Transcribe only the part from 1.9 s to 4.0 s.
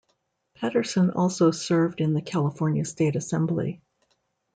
in the California State Assembly.